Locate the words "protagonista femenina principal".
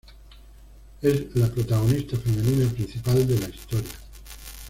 1.53-3.27